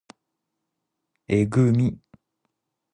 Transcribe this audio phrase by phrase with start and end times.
[1.27, 1.99] えぐみ